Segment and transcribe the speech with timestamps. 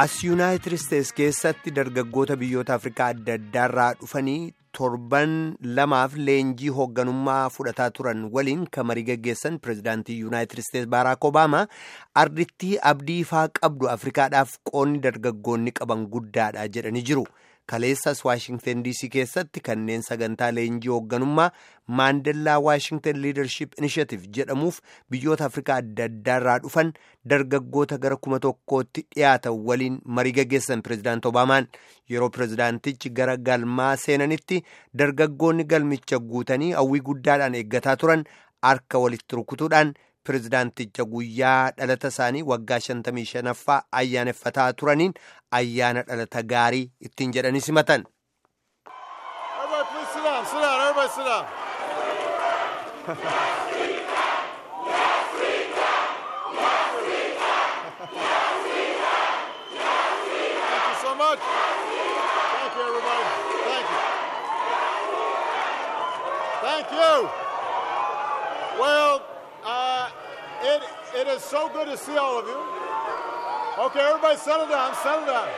[0.00, 5.32] As Yuunaayitid Isteets keessatti dargaggoota biyyoota Afrikaa adda addaarraa dhufanii torban
[5.78, 11.66] lamaaf leenjii hoogganummaa fudhataa turan waliin kan marii gaggeessan pirezidaantii Yuunaayitid Isteets Baaraak Obaamaa
[12.24, 17.26] ardittii abdii ifaa qabdu Afrikaadhaaf qoonni dargaggoonni qaban guddaadha jedhanii jiru.
[17.70, 21.50] Kaleessas Waashingtan DC keessatti kanneen sagantaa leenjii hoogganummaa
[22.00, 26.92] Maandellaa Waashingtan Liidarship Inishatiif jedhamuuf biyyoota Afrikaa adda addaarraa dhufan
[27.34, 31.68] dargaggoota gara kuma tokkootti dhiyaatan waliin marii gaggeessan pirezidaanti Obaamaan
[32.10, 34.62] yeroo pirezidaantichi gara galmaa seenanitti
[35.02, 38.24] dargaggoonni galmicha guutanii hawwii guddaadhaan eeggataa turan
[38.62, 45.14] harka walitti rukutuudhaan pirezidaanticha guyyaa dhalata isaanii waggaa 55ffaa ayyaaneffataa turaniin
[45.60, 48.04] ayyaana dhalata gaarii ittiin jedhanii simatan.
[68.80, 69.29] Well,
[69.64, 70.08] uh,
[70.62, 70.82] it,
[71.20, 72.60] it is so good to see all of you.
[73.86, 75.48] Okay, everybody settle down, settle down.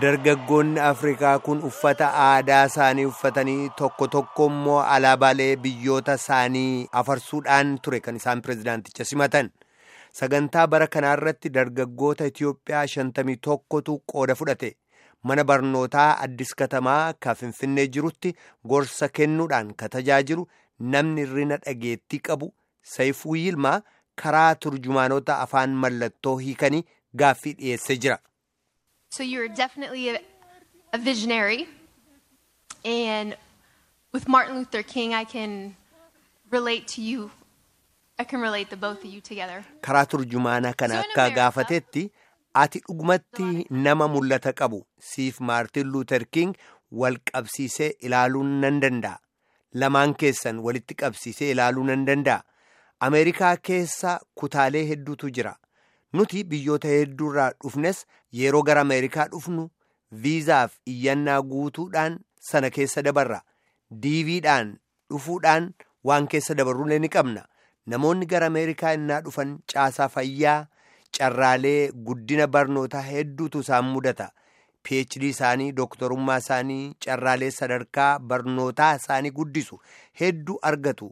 [0.00, 8.00] Dargaggoonni Afrikaa kun uffata aadaa isaanii uffatanii tokko tokko immoo alaabaalee biyyoota isaanii afarsuudhaan ture
[8.00, 9.50] kan isaan pirezidaanticha simatan.
[10.12, 14.76] Sagantaa bara kanaarratti dargaggoota Itiyoophiyaa shantamii tokkotu qooda fudhate.
[15.22, 18.34] Mana barnootaa Addis Katamaa kan Finfinnee jirutti
[18.68, 23.80] gorsa kennuudhaan ka tajaajilu namni hirrina dhageettii qabu Sayifuu Yilmaa
[24.22, 26.84] karaa turjumaanota afaan mallattoo hiikanii
[27.16, 28.18] gaaffii dhiyeessee jira.
[29.10, 30.20] So you're definitely a,
[30.92, 31.66] a visionary.
[32.84, 33.36] And
[34.12, 35.76] with Martin Luther King, I can
[36.50, 37.30] relate to you.
[39.86, 42.02] Karaa turjumaana kana akka gaafatetti
[42.62, 44.80] ati dhugumatti nama mul'ata qabu
[45.10, 46.54] siif Maartin Luther King
[46.90, 49.18] wal qabsiisee ilaaluu nan danda'a.
[49.74, 52.42] Lamaan keessan walitti qabsiisee ilaaluu nan danda'a.
[53.08, 55.54] Ameerikaa keessa kutaalee hedduutu jira.
[56.12, 58.00] Nuti biyyoota hedduurraa dhufnes
[58.40, 59.68] yeroo gara Ameerikaa dhufnu
[60.24, 62.18] viizaaf iyyannaa guutuudhaan
[62.50, 63.40] sana keessa dabarra.
[64.02, 64.74] Diiviidhaan
[65.10, 65.70] dhufuudhaan
[66.04, 67.44] waan keessa dabarruulee ni qabna.
[67.92, 70.56] Namoonni gara Ameerikaa innaa dhufan caasaa fayyaa
[71.18, 74.26] carraalee guddina barnootaa hedduutu isaan mudata.
[74.88, 79.80] PhD isaanii, dooktorummaa isaanii, carraalee sadarkaa barnootaa isaanii guddisu
[80.20, 81.08] hedduu argatu.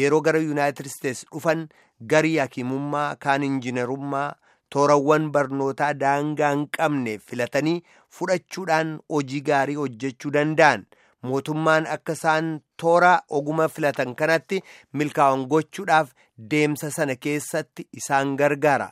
[0.00, 1.66] Yeroo gara Yuunaayitid Isteets dhufan
[2.14, 4.28] garii hakimummaa kaan injiinarummaa
[4.74, 7.76] toorawwan barnootaa daangaa hin qabne filatanii
[8.18, 10.86] fudhachuudhaan hojii gaarii hojjechuu danda'an.
[11.28, 12.48] Mootummaan akka isaan
[12.82, 14.62] toora oguma filatan kanatti
[15.02, 16.10] milkaa'an gochuudhaaf
[16.54, 18.88] deemsa sana keessatti isaan gargaara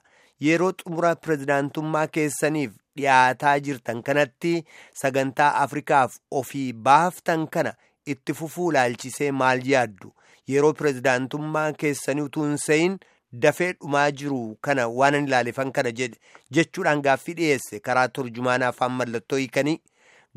[0.46, 4.54] yeroo xumura pirezidaantummaa keessaniif dhiyaataa jirtan kanatti
[5.02, 7.72] sagantaa afrikaaf ofii baaftan kana
[8.14, 10.12] itti fufuu ilaalchisee maal yaaddu
[10.54, 12.98] yeroo pirezidaantummaa keessanii utuu hin se'in
[13.44, 16.20] dafee dhumaa jiru kana waan hin ilaalefan kana jedhe
[16.58, 19.80] jechuudhaan gaaffii dhiyeesse karaa turjumaana afaan mallattoo hiikanii.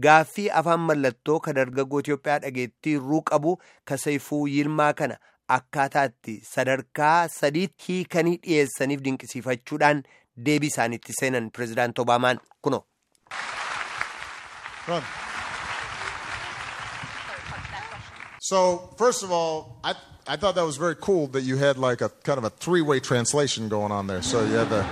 [0.06, 3.56] Gaaffii afaan mallattoo ka dargaggoo Itoophiyaa dhageettii irruu qabu
[3.92, 5.18] ka Sayifuu Yilmaa kana
[5.58, 10.04] akkaataatti sadarkaa sadiitti hiikanii dhiyeessaniif dinqisiifachuudhaan
[10.46, 12.84] deebii isaaniitti seenan pirezidaanti Obaamaan kuno.
[18.40, 19.94] So, first of all, I,
[20.28, 23.00] I thought that was very cool that you had like a kind of a three-way
[23.00, 24.22] translation going on there.
[24.22, 24.86] So you had the,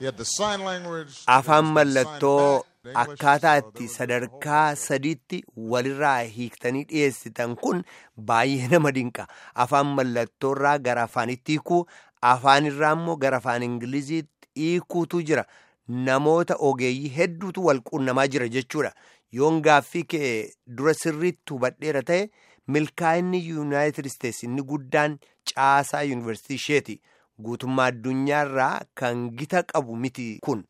[0.00, 1.24] you had the sign language.
[1.28, 2.64] Afaan mallattoo
[2.94, 5.42] akkaataa itti sadarkaa sadiitti
[5.72, 7.82] walirraa hiiktanii dhiyeessitan kun
[8.30, 9.26] baay'ee nama dinqa.
[9.54, 11.86] Afaan mallattoorraa gara afaanitti hiikuu,
[12.32, 15.44] afaanirraa immoo gara afaan Ingiliziitti hiikuutu jira.
[15.88, 18.92] Namoota ogeeyyii hedduutu wal quunnamaa jira jechuudha.
[19.32, 20.32] Yoon gaaffii kee
[20.78, 22.28] dura sirriitti hubadheera ta'e
[22.76, 25.18] milkaa'inni yuunaayitid isteetsi inni guddaan
[25.54, 27.00] caasaa yuunivarsiitii isheeti.
[27.42, 30.64] Guutummaa addunyaarraa kan gita qabu miti kun.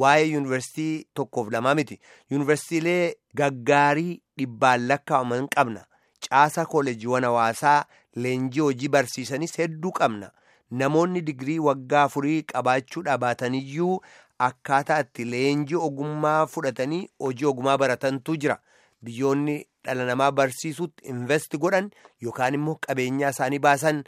[0.00, 2.00] Waa'ee yuunivarsiitii tokkoof lamaa miti.
[2.30, 5.84] Yuunivarsiitiilee gaggaarii dhibbaan lakkaa'aman qabna.
[6.28, 7.84] Caasaa kooleejiiwwan hawaasaa
[8.24, 10.30] leenjii hojii barsiisanis hedduu qabna.
[10.70, 14.00] Namoonni digirii waggaa afurii qabaachuudha baataniyyuu
[14.48, 18.58] akkaataa itti leenjii ogummaa fudhatanii hojii ogummaa baratantu jira.
[19.04, 21.90] Biyyoonni dhala namaa barsiisutti investi godhan
[22.22, 24.04] yookaan immoo qabeenyaa isaanii baasan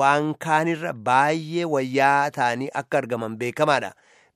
[0.00, 3.92] waan kaanirra baay'ee wayyaa ta'anii akka argaman beekamaadha.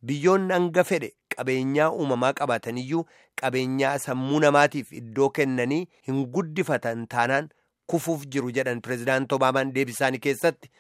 [0.07, 3.05] Biyyoonni hanga fedhe qabeenyaa uumamaa qabaataniyyuu
[3.43, 5.81] qabeenyaa sammuu namaatiif iddoo kennanii
[6.11, 7.49] hin guddifatan taanaan
[7.93, 10.71] kufuuf jiru jedhan pireezidaant obaamaan deebisaanii keessatti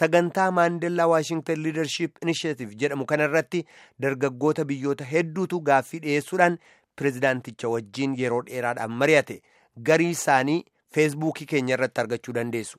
[0.00, 3.64] sagantaa maandellaa waashingtan liidarship inishietiv jedhamu kanarratti
[4.06, 6.58] dargaggoota biyyoota hedduutu gaaffii dhiyeessuudhaan
[7.00, 9.40] pireezidaanticha wajjiin yeroo dheeraadhaan mari'ate
[9.90, 10.58] garii isaanii
[10.96, 12.78] feesbuukii keenya irratti argachuu dandeessu.